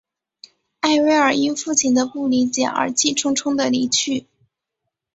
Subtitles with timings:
[0.79, 4.25] 艾薇尔因父亲的不理解而气冲冲地离去。